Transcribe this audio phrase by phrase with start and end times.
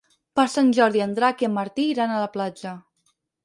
[0.37, 2.77] Per Sant Jordi en Drac i en Martí iran a la platja.